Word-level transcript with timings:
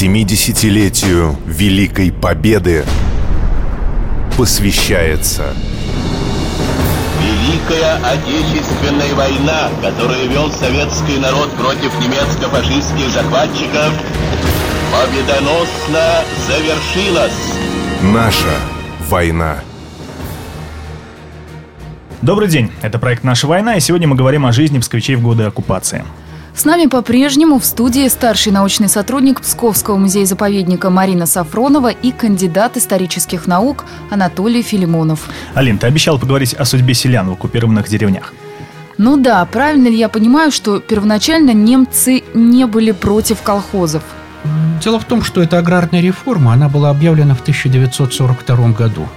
70-летию 0.00 1.36
Великой 1.44 2.12
Победы 2.12 2.84
посвящается 4.36 5.52
Великая 7.20 7.96
Отечественная 8.04 9.12
война, 9.16 9.68
которую 9.82 10.30
вел 10.30 10.52
советский 10.52 11.18
народ 11.18 11.50
против 11.56 11.92
немецко-фашистских 11.98 13.10
захватчиков, 13.10 13.92
победоносно 14.92 16.22
завершилась. 16.46 17.54
Наша 18.00 18.54
война. 19.08 19.64
Добрый 22.22 22.46
день, 22.46 22.70
это 22.82 23.00
проект 23.00 23.24
«Наша 23.24 23.48
война», 23.48 23.74
и 23.74 23.80
сегодня 23.80 24.06
мы 24.06 24.14
говорим 24.14 24.46
о 24.46 24.52
жизни 24.52 24.78
псковичей 24.78 25.16
в 25.16 25.22
годы 25.22 25.42
оккупации. 25.42 26.04
С 26.58 26.64
нами 26.64 26.86
по-прежнему 26.86 27.60
в 27.60 27.64
студии 27.64 28.08
старший 28.08 28.50
научный 28.50 28.88
сотрудник 28.88 29.40
Псковского 29.42 29.96
музея-заповедника 29.96 30.90
Марина 30.90 31.24
Сафронова 31.24 31.90
и 31.90 32.10
кандидат 32.10 32.76
исторических 32.76 33.46
наук 33.46 33.84
Анатолий 34.10 34.62
Филимонов. 34.62 35.28
Алин, 35.54 35.78
ты 35.78 35.86
обещал 35.86 36.18
поговорить 36.18 36.54
о 36.54 36.64
судьбе 36.64 36.94
селян 36.94 37.28
в 37.28 37.32
оккупированных 37.34 37.88
деревнях. 37.88 38.34
Ну 38.96 39.16
да, 39.16 39.44
правильно 39.44 39.86
ли 39.86 39.96
я 39.96 40.08
понимаю, 40.08 40.50
что 40.50 40.80
первоначально 40.80 41.52
немцы 41.52 42.24
не 42.34 42.66
были 42.66 42.90
против 42.90 43.40
колхозов? 43.42 44.02
Дело 44.82 45.00
в 45.00 45.04
том, 45.04 45.22
что 45.22 45.42
эта 45.42 45.58
аграрная 45.58 46.00
реформа, 46.00 46.52
она 46.52 46.68
была 46.68 46.90
объявлена 46.90 47.34
в 47.34 47.40
1942 47.40 48.68
году. 48.68 49.08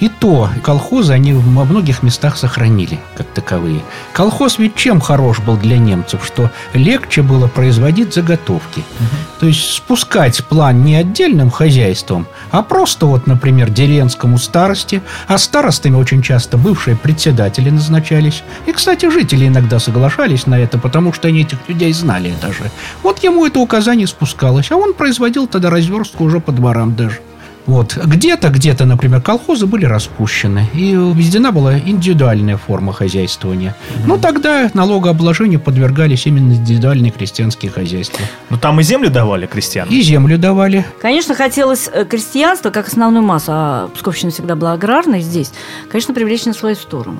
И 0.00 0.08
то 0.08 0.48
колхозы 0.62 1.12
они 1.12 1.34
во 1.34 1.64
многих 1.64 2.02
местах 2.02 2.38
сохранили 2.38 2.98
как 3.16 3.26
таковые. 3.28 3.82
Колхоз 4.12 4.58
ведь 4.58 4.74
чем 4.74 5.00
хорош 5.00 5.40
был 5.40 5.56
для 5.58 5.76
немцев, 5.78 6.24
что 6.24 6.50
легче 6.72 7.22
было 7.22 7.48
производить 7.48 8.14
заготовки. 8.14 8.80
Угу. 8.80 9.40
То 9.40 9.46
есть 9.46 9.74
спускать 9.74 10.42
план 10.46 10.84
не 10.84 10.96
отдельным 10.96 11.50
хозяйством, 11.50 12.26
а 12.50 12.62
просто 12.62 13.06
вот, 13.06 13.26
например, 13.26 13.70
деревенскому 13.70 14.38
старости, 14.38 15.02
а 15.26 15.38
старостами 15.38 15.96
очень 15.96 16.22
часто 16.22 16.56
бывшие 16.56 16.96
председатели 16.96 17.70
назначались. 17.70 18.42
И, 18.66 18.72
кстати, 18.72 19.10
жители 19.10 19.46
иногда 19.46 19.78
соглашались 19.78 20.46
на 20.46 20.58
это, 20.58 20.78
потому 20.78 21.12
что 21.12 21.28
они 21.28 21.42
этих 21.42 21.58
людей 21.68 21.92
знали 21.92 22.32
даже. 22.40 22.70
Вот 23.02 23.22
ему 23.22 23.46
это 23.46 23.60
указание 23.60 24.06
спускалось, 24.06 24.70
а 24.70 24.76
он 24.76 24.94
производил 24.94 25.46
тогда 25.46 25.70
разверстку 25.70 26.24
уже 26.24 26.40
по 26.40 26.52
дворам 26.52 26.94
даже. 26.94 27.20
Вот. 27.66 27.96
Где-то, 27.96 28.48
где-то, 28.48 28.84
например, 28.84 29.20
колхозы 29.20 29.66
были 29.66 29.84
распущены, 29.84 30.66
и 30.74 30.92
введена 30.92 31.52
была 31.52 31.78
индивидуальная 31.78 32.56
форма 32.56 32.92
хозяйствования. 32.92 33.74
Mm-hmm. 33.74 34.02
Но 34.06 34.16
тогда 34.16 34.70
налогообложению 34.74 35.60
подвергались 35.60 36.26
именно 36.26 36.54
индивидуальные 36.54 37.12
крестьянские 37.12 37.70
хозяйства. 37.70 38.20
Но 38.48 38.56
там 38.56 38.80
и 38.80 38.82
землю 38.82 39.10
давали 39.10 39.46
крестьянам? 39.46 39.92
И 39.92 40.00
землю 40.00 40.38
давали. 40.38 40.84
Конечно, 41.00 41.34
хотелось 41.34 41.88
э, 41.92 42.04
крестьянство, 42.04 42.70
как 42.70 42.88
основную 42.88 43.24
массу, 43.24 43.52
а 43.52 43.88
Псковщина 43.94 44.32
всегда 44.32 44.56
была 44.56 44.72
аграрной 44.72 45.20
здесь, 45.20 45.52
конечно, 45.90 46.14
привлечь 46.14 46.44
на 46.46 46.54
свою 46.54 46.74
сторону, 46.74 47.18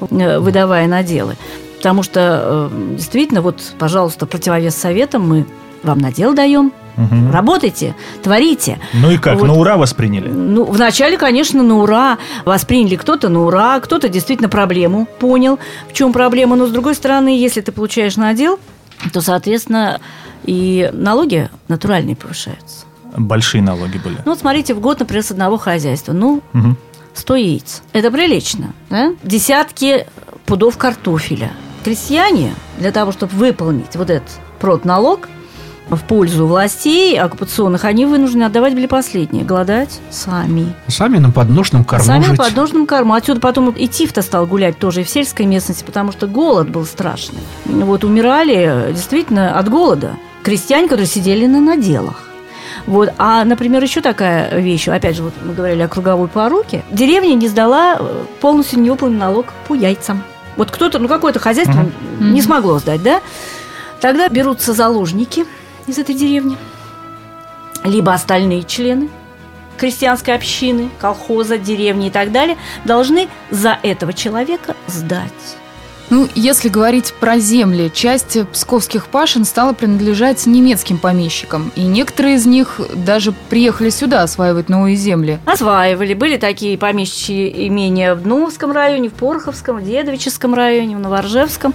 uh-huh. 0.00 0.38
выдавая 0.40 0.86
наделы. 0.86 1.36
Потому 1.78 2.02
что 2.02 2.70
э, 2.70 2.94
действительно, 2.96 3.40
вот, 3.40 3.62
пожалуйста, 3.78 4.26
противовес 4.26 4.74
советам 4.74 5.28
мы 5.28 5.46
вам 5.82 5.98
надел 5.98 6.34
даем, 6.34 6.72
Угу. 6.98 7.32
Работайте, 7.32 7.94
творите. 8.22 8.78
Ну 8.92 9.10
и 9.10 9.18
как, 9.18 9.38
вот. 9.38 9.46
на 9.46 9.54
ура 9.54 9.76
восприняли? 9.76 10.28
Ну, 10.28 10.64
вначале, 10.64 11.16
конечно, 11.16 11.62
на 11.62 11.78
ура. 11.78 12.18
Восприняли 12.44 12.96
кто-то 12.96 13.28
на 13.28 13.44
ура, 13.44 13.78
кто-то 13.80 14.08
действительно 14.08 14.48
проблему 14.48 15.06
понял, 15.20 15.58
в 15.88 15.92
чем 15.92 16.12
проблема. 16.12 16.56
Но, 16.56 16.66
с 16.66 16.70
другой 16.70 16.94
стороны, 16.94 17.38
если 17.38 17.60
ты 17.60 17.70
получаешь 17.70 18.16
надел, 18.16 18.58
то, 19.12 19.20
соответственно, 19.20 20.00
и 20.44 20.90
налоги 20.92 21.48
натуральные 21.68 22.16
повышаются. 22.16 22.86
Большие 23.16 23.62
налоги 23.62 23.98
были? 23.98 24.16
Ну, 24.24 24.32
вот 24.32 24.40
смотрите, 24.40 24.74
в 24.74 24.80
год, 24.80 25.00
например, 25.00 25.22
с 25.22 25.30
одного 25.30 25.56
хозяйства. 25.56 26.12
Ну, 26.12 26.42
угу. 26.52 26.76
100 27.14 27.36
яиц. 27.36 27.82
Это 27.92 28.10
прилично. 28.10 28.72
Да? 28.90 29.12
Десятки 29.22 30.06
пудов 30.46 30.76
картофеля. 30.78 31.52
Крестьяне 31.84 32.54
для 32.78 32.90
того, 32.90 33.12
чтобы 33.12 33.32
выполнить 33.34 33.94
вот 33.94 34.10
этот 34.10 34.28
продналог, 34.60 35.28
в 35.90 36.04
пользу 36.04 36.46
властей 36.46 37.18
оккупационных, 37.18 37.84
они 37.84 38.06
вынуждены 38.06 38.44
отдавать 38.44 38.74
были 38.74 38.86
последние. 38.86 39.44
Голодать 39.44 40.00
сами. 40.10 40.74
Сами 40.88 41.18
на 41.18 41.30
подножном 41.30 41.84
корму 41.84 42.04
Сами 42.04 42.24
жить. 42.24 42.38
на 42.38 42.44
подножном 42.44 42.86
корму. 42.86 43.14
Отсюда 43.14 43.40
потом 43.40 43.70
и 43.70 43.88
Тиф-то 43.88 44.22
стал 44.22 44.46
гулять 44.46 44.78
тоже 44.78 45.00
и 45.00 45.04
в 45.04 45.08
сельской 45.08 45.46
местности, 45.46 45.84
потому 45.84 46.12
что 46.12 46.26
голод 46.26 46.68
был 46.68 46.84
страшный. 46.84 47.40
Вот 47.64 48.04
умирали 48.04 48.92
действительно 48.92 49.58
от 49.58 49.68
голода. 49.68 50.12
Крестьяне, 50.42 50.88
которые 50.88 51.06
сидели 51.06 51.46
на 51.46 51.60
наделах. 51.60 52.24
Вот. 52.86 53.10
А, 53.18 53.44
например, 53.44 53.82
еще 53.82 54.00
такая 54.00 54.58
вещь, 54.60 54.88
опять 54.88 55.16
же, 55.16 55.22
вот 55.22 55.34
мы 55.42 55.54
говорили 55.54 55.82
о 55.82 55.88
круговой 55.88 56.28
поруке. 56.28 56.84
Деревня 56.90 57.34
не 57.34 57.48
сдала 57.48 57.96
э, 57.98 58.24
полностью 58.40 58.80
невыполненный 58.80 59.20
налог 59.20 59.46
по 59.66 59.74
яйцам. 59.74 60.22
Вот 60.56 60.70
кто-то, 60.70 60.98
ну 60.98 61.08
какое-то 61.08 61.38
хозяйство 61.38 61.80
mm-hmm. 61.80 62.30
не 62.30 62.42
смогло 62.42 62.78
сдать, 62.78 63.02
да? 63.02 63.20
Тогда 64.00 64.28
берутся 64.28 64.72
заложники– 64.72 65.44
из 65.88 65.98
этой 65.98 66.14
деревни, 66.14 66.56
либо 67.84 68.12
остальные 68.12 68.64
члены 68.64 69.08
крестьянской 69.78 70.34
общины, 70.34 70.90
колхоза, 71.00 71.56
деревни 71.56 72.08
и 72.08 72.10
так 72.10 72.32
далее, 72.32 72.56
должны 72.84 73.28
за 73.50 73.78
этого 73.82 74.12
человека 74.12 74.76
сдать. 74.86 75.32
Ну, 76.10 76.26
если 76.34 76.70
говорить 76.70 77.12
про 77.20 77.38
земли, 77.38 77.90
часть 77.92 78.38
псковских 78.50 79.08
пашин 79.08 79.44
стала 79.44 79.74
принадлежать 79.74 80.46
немецким 80.46 80.96
помещикам, 80.96 81.70
и 81.76 81.82
некоторые 81.82 82.36
из 82.36 82.46
них 82.46 82.80
даже 82.94 83.32
приехали 83.50 83.90
сюда 83.90 84.22
осваивать 84.22 84.70
новые 84.70 84.96
земли. 84.96 85.38
Осваивали. 85.44 86.14
Были 86.14 86.38
такие 86.38 86.78
помещичьи 86.78 87.68
имения 87.68 88.14
в 88.14 88.22
Дновском 88.22 88.72
районе, 88.72 89.10
в 89.10 89.12
Пороховском, 89.12 89.80
в 89.80 89.84
Дедовическом 89.84 90.54
районе, 90.54 90.96
в 90.96 91.00
Новоржевском. 91.00 91.74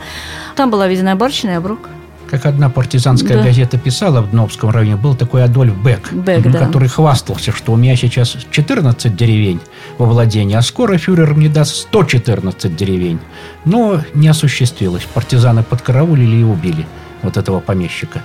Там 0.56 0.72
была 0.72 0.88
введена 0.88 1.16
барщина 1.16 1.52
и 1.52 1.56
оброк. 1.56 1.88
Как 2.34 2.48
одна 2.48 2.68
партизанская 2.68 3.38
да. 3.38 3.44
газета 3.44 3.78
писала 3.78 4.24
в 4.24 4.32
Дновском 4.32 4.72
районе, 4.72 4.96
был 4.96 5.14
такой 5.14 5.44
Адольф 5.44 5.78
Бек, 5.78 6.12
Бек 6.12 6.42
который 6.52 6.88
да. 6.88 6.94
хвастался, 6.96 7.52
что 7.52 7.74
у 7.74 7.76
меня 7.76 7.96
сейчас 7.96 8.36
14 8.50 9.16
деревень 9.16 9.60
во 10.00 10.08
владении, 10.08 10.56
а 10.56 10.64
скоро 10.64 10.98
фюрер 10.98 11.36
мне 11.36 11.48
даст 11.48 11.76
114 11.76 12.76
деревень. 12.76 13.20
Но 13.66 14.02
не 14.16 14.30
осуществилось. 14.30 15.04
Партизаны 15.14 15.62
подкараулили 15.62 16.38
и 16.38 16.44
убили 16.44 16.88
вот 17.22 17.38
этого 17.38 17.60
помещика. 17.60 18.24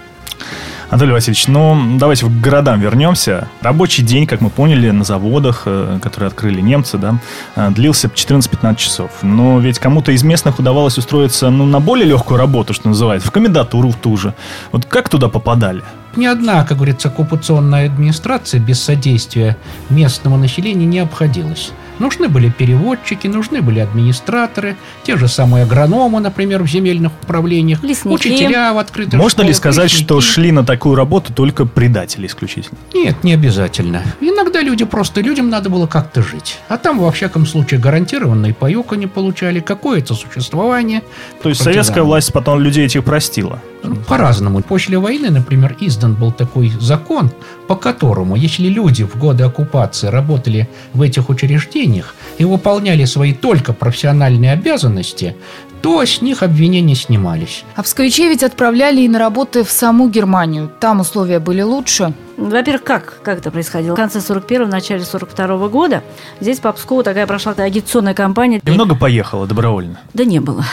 Анатолий 0.91 1.13
Васильевич, 1.13 1.49
ну 1.49 1.99
давайте 1.99 2.25
к 2.25 2.31
городам 2.31 2.81
вернемся. 2.81 3.47
Рабочий 3.61 4.03
день, 4.03 4.27
как 4.27 4.41
мы 4.41 4.49
поняли, 4.49 4.89
на 4.89 5.05
заводах, 5.05 5.65
э, 5.67 5.99
которые 6.03 6.29
открыли 6.29 6.63
немцы, 6.63 6.97
да, 6.97 7.21
э, 7.57 7.71
длился 7.73 8.09
14-15 8.09 8.77
часов. 8.77 9.11
Но 9.21 9.61
ведь 9.61 9.79
кому-то 9.79 10.13
из 10.13 10.23
местных 10.23 10.59
удавалось 10.59 10.97
устроиться 10.97 11.51
ну, 11.51 11.67
на 11.67 11.81
более 11.81 12.07
легкую 12.07 12.39
работу, 12.39 12.73
что 12.73 12.89
называется, 12.89 13.29
в 13.29 13.31
комендатуру 13.31 13.91
в 13.91 13.97
ту 13.97 14.17
же. 14.17 14.33
Вот 14.73 14.87
как 14.87 15.11
туда 15.11 15.29
попадали? 15.29 15.83
Ни 16.17 16.25
одна, 16.25 16.65
как 16.65 16.79
говорится, 16.79 17.09
оккупационная 17.09 17.87
администрация 17.87 18.59
без 18.59 18.83
содействия 18.83 19.59
местного 19.91 20.39
населения 20.39 20.87
не 20.87 21.01
обходилась. 21.01 21.71
Нужны 21.99 22.29
были 22.29 22.49
переводчики, 22.51 23.27
нужны 23.27 23.61
были 23.63 23.81
администраторы, 23.81 24.77
те 25.03 25.17
же 25.17 25.29
самые 25.29 25.65
агрономы, 25.65 26.21
например, 26.21 26.63
в 26.63 26.67
земельных 26.69 27.13
управлениях, 27.23 27.83
Лесники. 27.83 28.15
учителя 28.15 28.73
в 28.73 28.79
открытых 28.79 29.15
Можно 29.15 29.31
школах, 29.31 29.49
ли 29.49 29.55
сказать, 29.55 29.85
лесники. 29.93 30.05
что 30.05 30.21
шли 30.21 30.53
на 30.53 30.65
такую 30.65 30.95
работу 30.95 31.33
только 31.33 31.65
предатели 31.67 32.27
исключительно? 32.27 32.79
Нет, 32.95 33.25
не 33.25 33.35
обязательно. 33.35 34.03
Иногда 34.21 34.61
люди 34.61 34.85
просто, 34.85 35.21
людям 35.21 35.49
надо 35.49 35.71
было 35.71 35.87
как-то 35.87 36.23
жить. 36.23 36.59
А 36.69 36.77
там, 36.77 36.99
во 36.99 37.11
всяком 37.13 37.47
случае, 37.47 37.81
гарантированный 37.81 38.55
паек 38.55 38.93
они 38.93 39.07
получали, 39.07 39.61
какое-то 39.61 40.15
существование. 40.15 41.03
То 41.43 41.49
есть 41.49 41.63
советская 41.63 42.05
власть 42.05 42.33
потом 42.33 42.61
людей 42.61 42.87
этих 42.87 43.05
простила? 43.05 43.61
По-разному. 44.07 44.61
После 44.63 44.99
войны, 44.99 45.31
например, 45.31 45.77
издан 45.81 46.15
был 46.15 46.33
такой 46.33 46.73
закон, 46.81 47.31
по 47.69 47.77
которому, 47.77 48.37
если 48.37 48.69
люди 48.69 49.05
в 49.05 49.17
годы 49.17 49.45
оккупации 49.45 50.09
работали 50.09 50.69
в 50.95 51.03
этих 51.03 51.29
учреждениях 51.29 52.15
и 52.39 52.45
выполняли 52.45 53.05
свои 53.05 53.33
только 53.33 53.73
профессиональные 53.73 54.53
обязанности, 54.53 55.37
то 55.83 56.05
с 56.05 56.23
них 56.23 56.43
обвинения 56.43 56.95
снимались. 56.95 57.65
А 57.77 57.83
псковичей 57.83 58.29
ведь 58.29 58.43
отправляли 58.43 59.03
и 59.03 59.09
на 59.09 59.19
работы 59.19 59.63
в 59.63 59.71
саму 59.71 60.09
Германию. 60.09 60.71
Там 60.81 61.01
условия 61.01 61.39
были 61.39 61.63
лучше. 61.63 62.13
Во-первых, 62.39 62.85
как, 62.85 63.21
как 63.25 63.39
это 63.39 63.51
происходило? 63.51 63.95
В 63.95 63.97
конце 63.97 64.21
41-го, 64.21 64.67
в 64.67 64.69
начале 64.69 65.03
42-го 65.03 65.69
года 65.69 66.05
здесь 66.41 66.61
по 66.61 66.73
Пскову 66.73 67.03
такая 67.03 67.27
прошла 67.27 67.53
агитационная 67.53 68.15
кампания. 68.15 68.61
Немного 68.63 68.95
поехало 68.95 69.49
добровольно? 69.49 69.99
Да 70.15 70.25
не 70.25 70.39
было. 70.39 70.65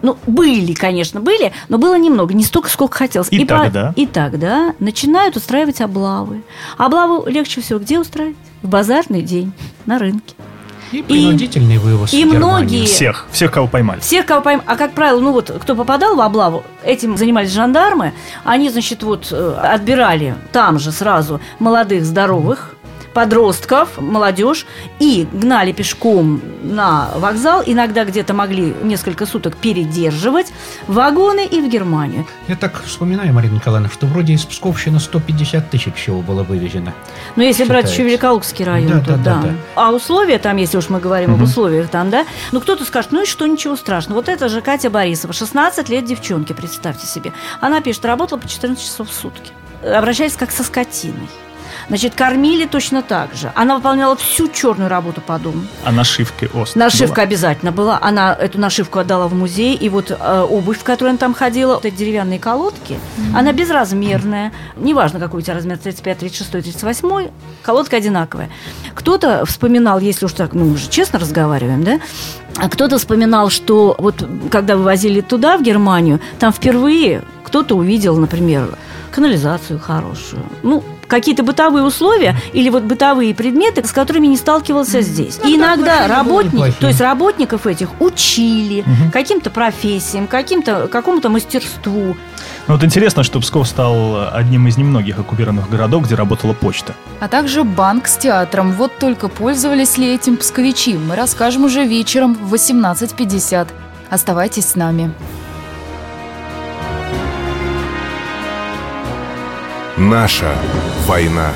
Ну, 0.00 0.16
были, 0.26 0.72
конечно, 0.72 1.20
были, 1.20 1.52
но 1.68 1.76
было 1.76 1.98
немного, 1.98 2.32
не 2.32 2.42
столько, 2.42 2.70
сколько 2.70 2.96
хотелось. 2.96 3.28
И, 3.30 3.42
и 3.42 3.44
тогда? 3.44 3.92
По... 3.92 4.00
И 4.00 4.06
тогда 4.06 4.74
начинают 4.78 5.36
устраивать 5.36 5.82
облавы. 5.82 6.42
Облаву 6.78 7.28
легче 7.28 7.60
всего 7.60 7.78
где 7.78 8.00
устраивать? 8.00 8.36
В 8.62 8.68
базарный 8.68 9.20
день, 9.20 9.52
на 9.84 9.98
рынке. 9.98 10.34
И 10.92 11.02
принудительный 11.02 11.78
вывоз 11.78 12.12
и 12.12 12.24
в 12.24 12.32
Германию. 12.32 12.40
многие- 12.46 12.84
Всех, 12.86 13.26
всех, 13.30 13.52
кого 13.52 13.66
поймали. 13.68 14.00
Всех, 14.00 14.26
кого 14.26 14.40
пойм... 14.42 14.62
А 14.66 14.76
как 14.76 14.92
правило, 14.92 15.20
ну 15.20 15.32
вот, 15.32 15.50
кто 15.62 15.74
попадал 15.76 16.16
в 16.16 16.20
облаву, 16.20 16.64
этим 16.84 17.16
занимались 17.16 17.50
жандармы. 17.52 18.12
Они, 18.44 18.70
значит, 18.70 19.02
вот 19.02 19.28
э, 19.30 19.54
отбирали 19.62 20.34
там 20.52 20.78
же 20.78 20.90
сразу 20.92 21.40
молодых, 21.58 22.04
здоровых, 22.04 22.74
подростков, 23.14 23.98
молодежь, 23.98 24.66
и 24.98 25.26
гнали 25.32 25.72
пешком 25.72 26.40
на 26.62 27.10
вокзал. 27.16 27.62
Иногда 27.66 28.04
где-то 28.04 28.34
могли 28.34 28.74
несколько 28.82 29.26
суток 29.26 29.56
передерживать 29.56 30.52
вагоны 30.86 31.46
и 31.46 31.60
в 31.60 31.68
Германию. 31.68 32.26
Я 32.48 32.56
так 32.56 32.82
вспоминаю, 32.84 33.32
Марина 33.32 33.54
Николаевна, 33.54 33.88
что 33.90 34.06
вроде 34.06 34.34
из 34.34 34.44
Псковщины 34.44 35.00
150 35.00 35.70
тысяч 35.70 35.94
всего 35.94 36.20
было 36.22 36.42
вывезено. 36.42 36.92
Но 37.36 37.42
если 37.42 37.64
брать 37.64 37.86
Считается. 37.86 38.02
еще 38.02 38.10
Великолукский 38.10 38.64
район, 38.64 38.90
Да, 38.90 39.00
то 39.00 39.06
да, 39.10 39.16
да. 39.16 39.34
да, 39.34 39.42
да. 39.48 39.54
А 39.74 39.92
условия 39.92 40.38
там, 40.38 40.56
если 40.56 40.78
уж 40.78 40.88
мы 40.88 41.00
говорим 41.00 41.34
об 41.34 41.42
условиях 41.42 41.88
там, 41.88 42.10
да, 42.10 42.26
ну 42.52 42.60
кто-то 42.60 42.84
скажет, 42.84 43.12
ну 43.12 43.22
и 43.22 43.26
что, 43.26 43.46
ничего 43.46 43.76
страшного. 43.76 44.18
Вот 44.18 44.28
это 44.28 44.48
же 44.48 44.60
Катя 44.60 44.90
Борисова, 44.90 45.32
16 45.32 45.88
лет 45.88 46.04
девчонки, 46.04 46.52
представьте 46.52 47.06
себе. 47.06 47.32
Она 47.60 47.80
пишет, 47.80 48.04
работала 48.04 48.38
по 48.38 48.48
14 48.48 48.82
часов 48.82 49.08
в 49.08 49.12
сутки. 49.12 49.52
Обращается 49.82 50.38
как 50.38 50.50
со 50.50 50.62
скотиной. 50.62 51.28
Значит, 51.88 52.14
кормили 52.14 52.66
точно 52.66 53.02
так 53.02 53.34
же. 53.34 53.52
Она 53.54 53.76
выполняла 53.76 54.16
всю 54.16 54.48
черную 54.48 54.88
работу 54.88 55.20
по 55.20 55.38
дому. 55.38 55.62
А 55.84 55.92
нашивки 55.92 56.50
ост. 56.54 56.76
Нашивка 56.76 57.16
была? 57.16 57.22
обязательно 57.24 57.72
была. 57.72 57.98
Она 58.00 58.34
эту 58.34 58.58
нашивку 58.58 58.98
отдала 58.98 59.28
в 59.28 59.34
музей. 59.34 59.74
И 59.74 59.88
вот 59.88 60.10
э, 60.10 60.46
обувь, 60.48 60.78
в 60.78 60.84
которой 60.84 61.10
она 61.10 61.18
там 61.18 61.34
ходила, 61.34 61.74
вот 61.74 61.84
эти 61.84 61.94
деревянные 61.94 62.38
колодки, 62.38 62.98
она 63.34 63.52
безразмерная. 63.52 64.52
Неважно, 64.76 65.20
какой 65.20 65.40
у 65.40 65.42
тебя 65.42 65.54
размер, 65.54 65.78
35, 65.78 66.18
36, 66.18 66.50
38, 66.50 67.28
колодка 67.62 67.96
одинаковая. 67.96 68.50
Кто-то 68.94 69.44
вспоминал, 69.46 70.00
если 70.00 70.26
уж 70.26 70.32
так, 70.32 70.52
ну, 70.52 70.64
мы 70.64 70.76
же 70.76 70.88
честно 70.88 71.18
разговариваем, 71.18 71.84
да? 71.84 72.00
А 72.56 72.68
кто-то 72.68 72.98
вспоминал, 72.98 73.50
что 73.50 73.96
вот 73.98 74.26
когда 74.50 74.76
вывозили 74.76 75.20
туда, 75.20 75.56
в 75.56 75.62
Германию, 75.62 76.20
там 76.38 76.52
впервые 76.52 77.22
кто-то 77.44 77.74
увидел, 77.76 78.16
например, 78.16 78.76
канализацию 79.10 79.78
хорошую. 79.78 80.42
Ну, 80.62 80.82
какие-то 81.06 81.42
бытовые 81.42 81.84
условия 81.84 82.36
или 82.52 82.70
вот 82.70 82.84
бытовые 82.84 83.34
предметы, 83.34 83.86
с 83.86 83.92
которыми 83.92 84.28
не 84.28 84.36
сталкивался 84.36 85.02
здесь. 85.02 85.38
Ну, 85.42 85.50
И 85.50 85.56
иногда 85.56 86.06
работники, 86.06 86.72
то 86.78 86.86
есть 86.86 87.00
работников 87.00 87.66
этих 87.66 87.88
учили 88.00 88.84
каким-то 89.12 89.50
профессиям, 89.50 90.26
каким-то, 90.26 90.86
какому-то 90.86 91.28
мастерству. 91.28 92.16
Ну 92.68 92.74
вот 92.74 92.84
интересно, 92.84 93.24
что 93.24 93.40
Псков 93.40 93.66
стал 93.66 94.32
одним 94.32 94.68
из 94.68 94.76
немногих 94.76 95.18
оккупированных 95.18 95.68
городов, 95.68 96.04
где 96.04 96.14
работала 96.14 96.52
почта. 96.52 96.94
А 97.18 97.28
также 97.28 97.64
банк 97.64 98.06
с 98.06 98.16
театром. 98.16 98.72
Вот 98.72 98.96
только 98.98 99.28
пользовались 99.28 99.98
ли 99.98 100.14
этим 100.14 100.36
псковичи, 100.36 100.96
мы 100.96 101.16
расскажем 101.16 101.64
уже 101.64 101.84
вечером 101.84 102.34
в 102.34 102.54
18.50. 102.54 103.68
Оставайтесь 104.08 104.66
с 104.66 104.74
нами. 104.76 105.12
Наша 110.02 110.56
война. 111.06 111.52